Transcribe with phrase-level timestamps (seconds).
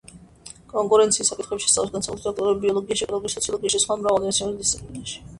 [0.71, 5.21] კონკურენციის საკითხების შესწავლა განსაკუთრებით აქტუალურია ბიოლოგიაში, ეკოლოგიაში, სოციოლოგიაში, სხვა მრავალ მეცნიერულ დისციპლინაში.